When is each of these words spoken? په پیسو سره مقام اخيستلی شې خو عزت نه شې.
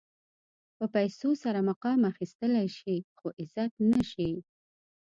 په 0.77 0.85
پیسو 0.95 1.29
سره 1.43 1.59
مقام 1.69 1.99
اخيستلی 2.11 2.67
شې 2.77 2.95
خو 3.17 3.27
عزت 3.41 3.71
نه 3.91 4.01
شې. 4.11 4.31